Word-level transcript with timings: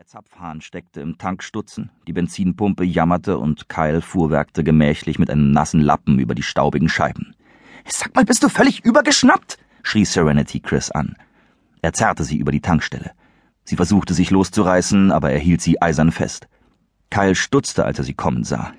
Der 0.00 0.06
Zapfhahn 0.06 0.62
steckte 0.62 1.02
im 1.02 1.18
Tankstutzen, 1.18 1.90
die 2.06 2.14
Benzinpumpe 2.14 2.84
jammerte 2.84 3.36
und 3.36 3.68
Kyle 3.68 4.00
fuhrwerkte 4.00 4.64
gemächlich 4.64 5.18
mit 5.18 5.28
einem 5.28 5.52
nassen 5.52 5.78
Lappen 5.82 6.18
über 6.18 6.34
die 6.34 6.42
staubigen 6.42 6.88
Scheiben. 6.88 7.36
Sag 7.84 8.14
mal, 8.14 8.24
bist 8.24 8.42
du 8.42 8.48
völlig 8.48 8.82
übergeschnappt? 8.82 9.58
schrie 9.82 10.06
Serenity 10.06 10.60
Chris 10.60 10.90
an. 10.90 11.16
Er 11.82 11.92
zerrte 11.92 12.24
sie 12.24 12.38
über 12.38 12.50
die 12.50 12.62
Tankstelle. 12.62 13.10
Sie 13.64 13.76
versuchte 13.76 14.14
sich 14.14 14.30
loszureißen, 14.30 15.12
aber 15.12 15.32
er 15.32 15.38
hielt 15.38 15.60
sie 15.60 15.82
eisern 15.82 16.12
fest. 16.12 16.48
Kyle 17.10 17.34
stutzte, 17.34 17.84
als 17.84 17.98
er 17.98 18.04
sie 18.04 18.14
kommen 18.14 18.42
sah. 18.42 18.72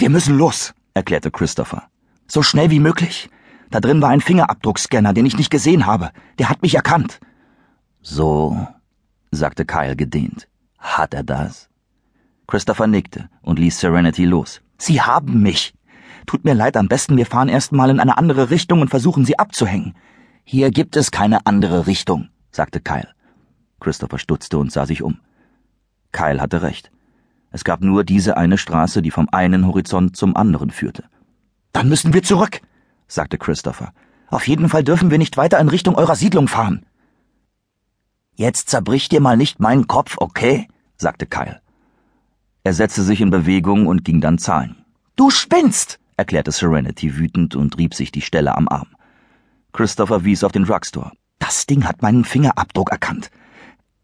Wir 0.00 0.10
müssen 0.10 0.36
los, 0.36 0.74
erklärte 0.92 1.30
Christopher. 1.30 1.88
So 2.26 2.42
schnell 2.42 2.70
wie 2.70 2.80
möglich. 2.80 3.30
Da 3.70 3.78
drin 3.78 4.02
war 4.02 4.08
ein 4.08 4.20
Fingerabdruckscanner, 4.20 5.14
den 5.14 5.26
ich 5.26 5.38
nicht 5.38 5.50
gesehen 5.50 5.86
habe. 5.86 6.10
Der 6.40 6.50
hat 6.50 6.62
mich 6.62 6.74
erkannt. 6.74 7.20
So, 8.02 8.66
sagte 9.30 9.64
Kyle 9.64 9.96
gedehnt. 9.96 10.48
Hat 10.78 11.14
er 11.14 11.22
das? 11.22 11.68
Christopher 12.46 12.86
nickte 12.86 13.28
und 13.42 13.58
ließ 13.58 13.78
Serenity 13.78 14.24
los. 14.24 14.62
Sie 14.78 15.02
haben 15.02 15.42
mich. 15.42 15.74
Tut 16.26 16.44
mir 16.44 16.54
leid, 16.54 16.76
am 16.76 16.88
besten 16.88 17.16
wir 17.16 17.26
fahren 17.26 17.48
erst 17.48 17.72
mal 17.72 17.90
in 17.90 18.00
eine 18.00 18.16
andere 18.16 18.50
Richtung 18.50 18.80
und 18.80 18.88
versuchen 18.88 19.24
sie 19.24 19.38
abzuhängen. 19.38 19.94
Hier 20.44 20.70
gibt 20.70 20.96
es 20.96 21.10
keine 21.10 21.46
andere 21.46 21.86
Richtung, 21.86 22.28
sagte 22.50 22.80
Kyle. 22.80 23.08
Christopher 23.80 24.18
stutzte 24.18 24.58
und 24.58 24.72
sah 24.72 24.86
sich 24.86 25.02
um. 25.02 25.20
Kyle 26.12 26.40
hatte 26.40 26.62
recht. 26.62 26.90
Es 27.50 27.64
gab 27.64 27.80
nur 27.80 28.04
diese 28.04 28.36
eine 28.36 28.58
Straße, 28.58 29.02
die 29.02 29.10
vom 29.10 29.28
einen 29.30 29.66
Horizont 29.66 30.16
zum 30.16 30.36
anderen 30.36 30.70
führte. 30.70 31.04
Dann 31.72 31.88
müssen 31.88 32.12
wir 32.12 32.22
zurück, 32.22 32.60
sagte 33.06 33.38
Christopher. 33.38 33.92
Auf 34.28 34.46
jeden 34.46 34.68
Fall 34.68 34.84
dürfen 34.84 35.10
wir 35.10 35.18
nicht 35.18 35.36
weiter 35.36 35.58
in 35.58 35.68
Richtung 35.68 35.94
eurer 35.94 36.16
Siedlung 36.16 36.48
fahren. 36.48 36.84
Jetzt 38.38 38.70
zerbrich 38.70 39.08
dir 39.08 39.20
mal 39.20 39.36
nicht 39.36 39.58
meinen 39.58 39.88
Kopf, 39.88 40.14
okay? 40.20 40.68
sagte 40.96 41.26
Kyle. 41.26 41.60
Er 42.62 42.72
setzte 42.72 43.02
sich 43.02 43.20
in 43.20 43.30
Bewegung 43.30 43.88
und 43.88 44.04
ging 44.04 44.20
dann 44.20 44.38
zahlen. 44.38 44.84
Du 45.16 45.28
spinnst, 45.30 45.98
erklärte 46.16 46.52
Serenity 46.52 47.18
wütend 47.18 47.56
und 47.56 47.76
rieb 47.78 47.94
sich 47.94 48.12
die 48.12 48.20
Stelle 48.20 48.56
am 48.56 48.68
Arm. 48.68 48.86
Christopher 49.72 50.22
wies 50.22 50.44
auf 50.44 50.52
den 50.52 50.66
Drugstore. 50.66 51.10
Das 51.40 51.66
Ding 51.66 51.84
hat 51.84 52.00
meinen 52.00 52.24
Fingerabdruck 52.24 52.92
erkannt. 52.92 53.32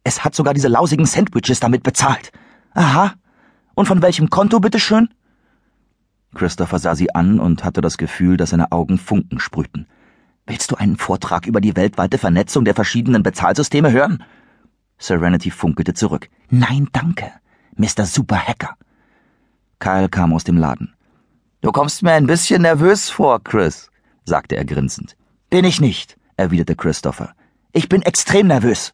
Es 0.03 0.25
hat 0.25 0.35
sogar 0.35 0.53
diese 0.53 0.67
lausigen 0.67 1.07
Sandwiches 1.07 1.61
damit 1.61 1.85
bezahlt. 1.85 2.33
Aha. 2.73 3.15
Und 3.77 3.87
von 3.87 4.03
welchem 4.03 4.31
Konto, 4.31 4.59
bitteschön? 4.59 5.11
Christopher 6.35 6.81
sah 6.81 6.97
sie 6.97 7.15
an 7.15 7.39
und 7.39 7.63
hatte 7.63 7.83
das 7.83 7.99
Gefühl, 7.99 8.37
dass 8.37 8.51
seine 8.51 8.73
Augen 8.73 8.99
Funken 8.99 9.39
sprühten. 9.39 9.87
Willst 10.47 10.71
du 10.71 10.77
einen 10.77 10.97
Vortrag 10.97 11.47
über 11.47 11.61
die 11.61 11.75
weltweite 11.75 12.19
Vernetzung 12.19 12.65
der 12.65 12.75
verschiedenen 12.75 13.23
Bezahlsysteme 13.23 13.93
hören? 13.93 14.23
Serenity 14.99 15.51
funkelte 15.51 15.95
zurück. 15.95 16.29
Nein, 16.51 16.89
danke, 16.93 17.33
Mr. 17.77 18.05
Superhacker. 18.05 18.77
Kyle 19.79 20.09
kam 20.09 20.33
aus 20.35 20.45
dem 20.45 20.59
Laden. 20.59 20.95
Du 21.63 21.73
kommst 21.73 22.03
mir 22.03 22.13
ein 22.13 22.27
bisschen 22.27 22.63
nervös 22.63 23.09
vor, 23.09 23.43
Chris, 23.43 23.91
sagte 24.25 24.57
er 24.57 24.67
grinsend. 24.67 25.17
Bin 25.49 25.65
ich 25.65 25.81
nicht, 25.81 26.19
erwiderte 26.37 26.77
Christopher. 26.77 27.35
Ich 27.73 27.89
bin 27.89 28.03
extrem 28.03 28.49
nervös. 28.49 28.93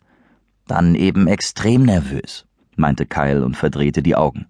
Dann 0.69 0.95
eben 0.95 1.27
extrem 1.27 1.83
nervös, 1.83 2.47
meinte 2.77 3.07
Kyle 3.07 3.45
und 3.45 3.57
verdrehte 3.57 4.03
die 4.03 4.15
Augen. 4.15 4.47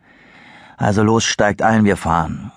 Also 0.76 1.02
los, 1.02 1.24
steigt 1.24 1.62
ein, 1.62 1.84
wir 1.84 1.96
fahren. 1.96 2.52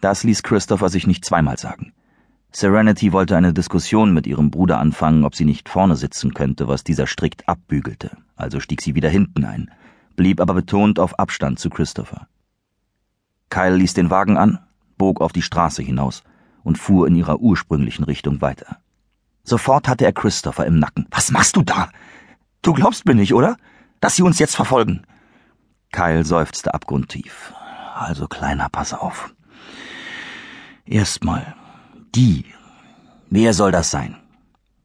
Das 0.00 0.24
ließ 0.24 0.42
Christopher 0.42 0.88
sich 0.88 1.06
nicht 1.06 1.24
zweimal 1.24 1.58
sagen. 1.58 1.92
Serenity 2.50 3.12
wollte 3.12 3.36
eine 3.36 3.52
Diskussion 3.52 4.14
mit 4.14 4.26
ihrem 4.26 4.50
Bruder 4.50 4.78
anfangen, 4.78 5.24
ob 5.24 5.34
sie 5.34 5.44
nicht 5.44 5.68
vorne 5.68 5.96
sitzen 5.96 6.32
könnte, 6.32 6.66
was 6.66 6.82
dieser 6.82 7.06
strikt 7.06 7.48
abbügelte, 7.48 8.16
also 8.36 8.58
stieg 8.60 8.80
sie 8.80 8.94
wieder 8.94 9.10
hinten 9.10 9.44
ein, 9.44 9.70
blieb 10.16 10.40
aber 10.40 10.54
betont 10.54 10.98
auf 10.98 11.18
Abstand 11.18 11.58
zu 11.58 11.68
Christopher. 11.68 12.26
Kyle 13.50 13.76
ließ 13.76 13.94
den 13.94 14.10
Wagen 14.10 14.38
an, 14.38 14.58
bog 14.96 15.20
auf 15.20 15.32
die 15.32 15.42
Straße 15.42 15.82
hinaus 15.82 16.22
und 16.62 16.78
fuhr 16.78 17.06
in 17.06 17.16
ihrer 17.16 17.40
ursprünglichen 17.40 18.04
Richtung 18.04 18.40
weiter. 18.40 18.78
Sofort 19.44 19.88
hatte 19.88 20.04
er 20.04 20.12
Christopher 20.12 20.66
im 20.66 20.78
Nacken. 20.78 21.06
Was 21.10 21.30
machst 21.30 21.56
du 21.56 21.62
da? 21.62 21.88
Du 22.60 22.74
glaubst 22.74 23.06
mir 23.06 23.14
nicht, 23.14 23.32
oder? 23.32 23.56
Dass 24.00 24.16
sie 24.16 24.22
uns 24.22 24.38
jetzt 24.38 24.56
verfolgen. 24.56 25.02
Kyle 25.92 26.24
seufzte 26.24 26.74
abgrundtief. 26.74 27.54
Also, 27.94 28.26
Kleiner, 28.26 28.68
pass 28.68 28.92
auf. 28.92 29.34
Erstmal, 30.84 31.54
die. 32.14 32.44
Wer 33.30 33.52
soll 33.54 33.72
das 33.72 33.90
sein? 33.90 34.16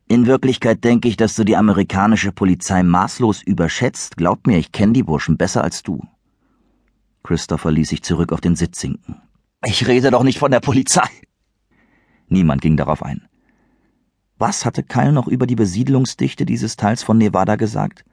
In 0.07 0.27
Wirklichkeit 0.27 0.83
denke 0.83 1.07
ich, 1.07 1.17
dass 1.17 1.35
du 1.35 1.43
die 1.43 1.55
amerikanische 1.55 2.31
Polizei 2.31 2.83
maßlos 2.83 3.41
überschätzt. 3.41 4.17
Glaub 4.17 4.45
mir, 4.45 4.57
ich 4.57 4.71
kenne 4.71 4.93
die 4.93 5.03
Burschen 5.03 5.37
besser 5.37 5.63
als 5.63 5.81
du. 5.81 6.01
Christopher 7.23 7.71
ließ 7.71 7.89
sich 7.89 8.03
zurück 8.03 8.33
auf 8.33 8.41
den 8.41 8.55
Sitz 8.55 8.81
sinken. 8.81 9.21
Ich 9.65 9.87
rede 9.87 10.11
doch 10.11 10.23
nicht 10.23 10.39
von 10.39 10.51
der 10.51 10.59
Polizei. 10.59 11.07
Niemand 12.27 12.61
ging 12.61 12.75
darauf 12.75 13.01
ein. 13.01 13.27
Was 14.37 14.65
hatte 14.65 14.83
Kyle 14.83 15.13
noch 15.13 15.27
über 15.27 15.47
die 15.47 15.55
Besiedlungsdichte 15.55 16.45
dieses 16.45 16.75
Teils 16.75 17.01
von 17.01 17.17
Nevada 17.17 17.55
gesagt? 17.55 18.03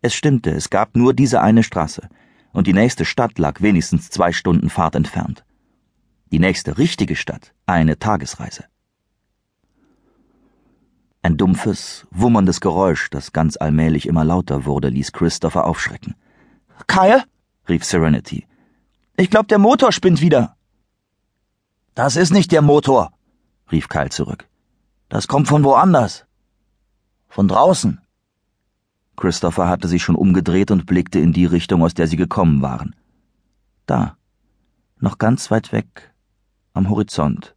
Es 0.00 0.14
stimmte, 0.14 0.50
es 0.50 0.70
gab 0.70 0.96
nur 0.96 1.12
diese 1.12 1.40
eine 1.40 1.64
Straße, 1.64 2.08
und 2.52 2.66
die 2.66 2.72
nächste 2.72 3.04
Stadt 3.04 3.38
lag 3.38 3.60
wenigstens 3.60 4.10
zwei 4.10 4.32
Stunden 4.32 4.70
Fahrt 4.70 4.94
entfernt 4.94 5.44
die 6.30 6.38
nächste 6.38 6.78
richtige 6.78 7.16
Stadt 7.16 7.52
eine 7.66 7.98
Tagesreise. 7.98 8.64
Ein 11.22 11.36
dumpfes, 11.36 12.06
wummerndes 12.10 12.60
Geräusch, 12.60 13.10
das 13.10 13.32
ganz 13.32 13.56
allmählich 13.56 14.06
immer 14.06 14.24
lauter 14.24 14.64
wurde, 14.64 14.88
ließ 14.88 15.12
Christopher 15.12 15.66
aufschrecken. 15.66 16.14
Kyle? 16.86 17.24
rief 17.68 17.84
Serenity. 17.84 18.46
Ich 19.16 19.28
glaub, 19.28 19.48
der 19.48 19.58
Motor 19.58 19.92
spinnt 19.92 20.20
wieder. 20.22 20.56
Das 21.94 22.16
ist 22.16 22.32
nicht 22.32 22.52
der 22.52 22.62
Motor, 22.62 23.12
rief 23.70 23.88
Kyle 23.88 24.08
zurück. 24.08 24.48
Das 25.08 25.28
kommt 25.28 25.48
von 25.48 25.64
woanders. 25.64 26.24
Von 27.28 27.48
draußen. 27.48 28.00
Christopher 29.16 29.68
hatte 29.68 29.88
sich 29.88 30.02
schon 30.02 30.16
umgedreht 30.16 30.70
und 30.70 30.86
blickte 30.86 31.18
in 31.18 31.32
die 31.32 31.44
Richtung, 31.44 31.82
aus 31.82 31.92
der 31.92 32.06
sie 32.06 32.16
gekommen 32.16 32.62
waren. 32.62 32.96
Da, 33.84 34.16
noch 34.98 35.18
ganz 35.18 35.50
weit 35.50 35.72
weg, 35.72 36.14
am 36.72 36.88
Horizont 36.88 37.54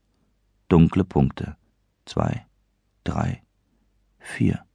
dunkle 0.69 1.03
Punkte. 1.03 1.55
Zwei, 2.05 2.45
drei, 3.03 3.43
vier. 4.19 4.65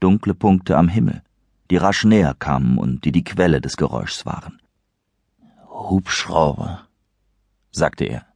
Dunkle 0.00 0.34
Punkte 0.34 0.76
am 0.76 0.88
Himmel, 0.88 1.22
die 1.70 1.76
rasch 1.76 2.04
näher 2.04 2.34
kamen 2.34 2.78
und 2.78 3.04
die 3.04 3.12
die 3.12 3.24
Quelle 3.24 3.60
des 3.60 3.76
Geräuschs 3.76 4.26
waren. 4.26 4.60
Hubschrauber, 5.66 6.86
sagte 7.70 8.04
er. 8.04 8.26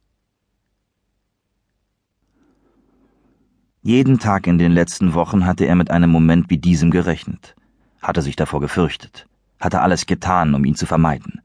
Jeden 3.81 4.17
Tag 4.17 4.47
in 4.47 4.57
den 4.57 4.71
letzten 4.71 5.13
Wochen 5.13 5.45
hatte 5.45 5.65
er 5.65 5.75
mit 5.75 5.91
einem 5.91 6.09
Moment 6.09 6.49
wie 6.49 6.57
diesem 6.57 6.89
gerechnet, 6.89 7.55
hatte 8.01 8.23
sich 8.23 8.35
davor 8.35 8.61
gefürchtet, 8.61 9.27
hatte 9.59 9.81
alles 9.81 10.07
getan, 10.07 10.55
um 10.55 10.65
ihn 10.65 10.75
zu 10.75 10.87
vermeiden. 10.87 11.41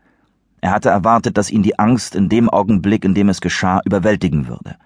Er 0.60 0.72
hatte 0.72 0.90
erwartet, 0.90 1.38
dass 1.38 1.50
ihn 1.50 1.62
die 1.62 1.78
Angst 1.78 2.14
in 2.14 2.28
dem 2.28 2.50
Augenblick, 2.50 3.04
in 3.04 3.14
dem 3.14 3.28
es 3.28 3.40
geschah, 3.40 3.80
überwältigen 3.84 4.46
würde. 4.46 4.76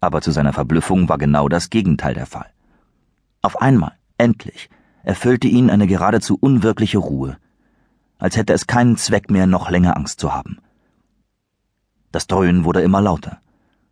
Aber 0.00 0.20
zu 0.20 0.32
seiner 0.32 0.52
Verblüffung 0.52 1.08
war 1.08 1.18
genau 1.18 1.48
das 1.48 1.70
Gegenteil 1.70 2.14
der 2.14 2.26
Fall. 2.26 2.50
Auf 3.40 3.60
einmal, 3.62 3.92
endlich, 4.18 4.68
erfüllte 5.04 5.48
ihn 5.48 5.70
eine 5.70 5.86
geradezu 5.86 6.36
unwirkliche 6.40 6.98
Ruhe, 6.98 7.36
als 8.18 8.36
hätte 8.36 8.52
es 8.52 8.66
keinen 8.66 8.96
Zweck 8.96 9.30
mehr, 9.30 9.46
noch 9.46 9.70
länger 9.70 9.96
Angst 9.96 10.20
zu 10.20 10.34
haben. 10.34 10.58
Das 12.10 12.26
Dröhnen 12.26 12.64
wurde 12.64 12.82
immer 12.82 13.00
lauter. 13.00 13.38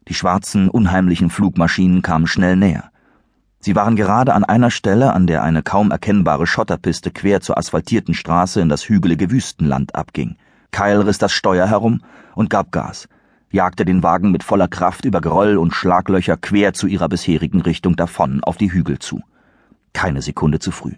Die 0.08 0.14
schwarzen, 0.14 0.68
unheimlichen 0.68 1.30
Flugmaschinen 1.30 2.02
kamen 2.02 2.26
schnell 2.26 2.56
näher. 2.56 2.90
Sie 3.60 3.76
waren 3.76 3.94
gerade 3.94 4.34
an 4.34 4.44
einer 4.44 4.70
Stelle, 4.70 5.12
an 5.12 5.26
der 5.26 5.42
eine 5.42 5.62
kaum 5.62 5.90
erkennbare 5.90 6.46
Schotterpiste 6.46 7.10
quer 7.10 7.40
zur 7.40 7.58
asphaltierten 7.58 8.14
Straße 8.14 8.60
in 8.60 8.68
das 8.68 8.88
hügelige 8.88 9.30
Wüstenland 9.30 9.94
abging. 9.94 10.36
Kyle 10.70 11.06
riss 11.06 11.18
das 11.18 11.32
Steuer 11.32 11.66
herum 11.66 12.02
und 12.34 12.50
gab 12.50 12.72
Gas, 12.72 13.08
jagte 13.50 13.84
den 13.84 14.02
Wagen 14.02 14.30
mit 14.30 14.44
voller 14.44 14.68
Kraft 14.68 15.04
über 15.04 15.20
Geröll 15.20 15.56
und 15.58 15.74
Schlaglöcher 15.74 16.36
quer 16.36 16.72
zu 16.72 16.86
ihrer 16.86 17.08
bisherigen 17.08 17.60
Richtung 17.60 17.96
davon 17.96 18.42
auf 18.44 18.56
die 18.56 18.72
Hügel 18.72 18.98
zu. 18.98 19.22
Keine 19.92 20.22
Sekunde 20.22 20.58
zu 20.58 20.70
früh. 20.70 20.94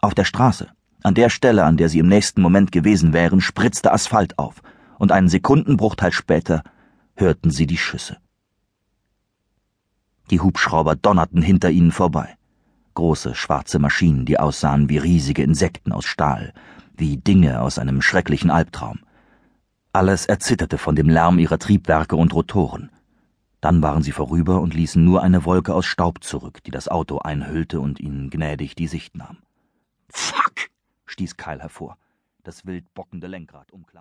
Auf 0.00 0.14
der 0.14 0.24
Straße, 0.24 0.68
an 1.02 1.14
der 1.14 1.30
Stelle, 1.30 1.64
an 1.64 1.76
der 1.76 1.88
sie 1.88 2.00
im 2.00 2.08
nächsten 2.08 2.42
Moment 2.42 2.72
gewesen 2.72 3.12
wären, 3.12 3.40
spritzte 3.40 3.92
Asphalt 3.92 4.38
auf, 4.38 4.62
und 4.98 5.12
einen 5.12 5.28
Sekundenbruchteil 5.28 6.12
später 6.12 6.62
hörten 7.14 7.50
sie 7.50 7.66
die 7.66 7.78
Schüsse. 7.78 8.18
Die 10.30 10.40
Hubschrauber 10.40 10.96
donnerten 10.96 11.40
hinter 11.40 11.70
ihnen 11.70 11.92
vorbei. 11.92 12.36
Große 12.94 13.34
schwarze 13.34 13.78
Maschinen, 13.78 14.26
die 14.26 14.38
aussahen 14.38 14.88
wie 14.88 14.98
riesige 14.98 15.42
Insekten 15.42 15.92
aus 15.92 16.04
Stahl, 16.04 16.52
wie 16.98 17.16
Dinge 17.16 17.60
aus 17.60 17.78
einem 17.78 18.02
schrecklichen 18.02 18.50
Albtraum. 18.50 19.00
Alles 19.92 20.26
erzitterte 20.26 20.78
von 20.78 20.96
dem 20.96 21.08
Lärm 21.08 21.38
ihrer 21.38 21.58
Triebwerke 21.58 22.16
und 22.16 22.34
Rotoren. 22.34 22.90
Dann 23.60 23.82
waren 23.82 24.02
sie 24.02 24.12
vorüber 24.12 24.60
und 24.60 24.74
ließen 24.74 25.02
nur 25.04 25.22
eine 25.22 25.44
Wolke 25.44 25.74
aus 25.74 25.86
Staub 25.86 26.22
zurück, 26.22 26.62
die 26.64 26.70
das 26.70 26.88
Auto 26.88 27.18
einhüllte 27.18 27.80
und 27.80 27.98
ihnen 27.98 28.30
gnädig 28.30 28.76
die 28.76 28.86
Sicht 28.86 29.16
nahm. 29.16 29.38
Fuck! 30.08 30.70
stieß 31.06 31.36
Kyle 31.36 31.60
hervor. 31.60 31.96
Das 32.44 32.66
wild 32.66 32.92
bockende 32.94 33.26
Lenkrad 33.26 33.72
umklammerte. 33.72 33.96